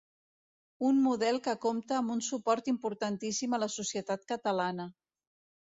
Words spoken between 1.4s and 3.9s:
que compta amb un suport importantíssim a la